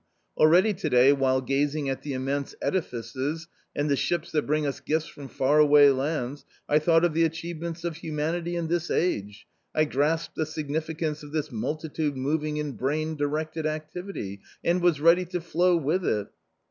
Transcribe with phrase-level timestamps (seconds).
[0.35, 4.79] Already to day while gazing at the immense edifices, and the ships that bring us
[4.79, 9.45] gifts from far away lands, I thought of the achievements of humanity in this age,
[9.75, 15.23] I grasped the significance of this multitude moving in brain directed activity, and was ready
[15.25, 16.29] to flow with it."